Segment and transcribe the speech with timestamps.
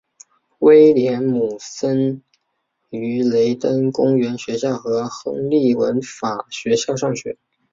[0.57, 2.23] 威廉姆森
[2.89, 7.37] 于雷登公园学校和亨利文法学校上学。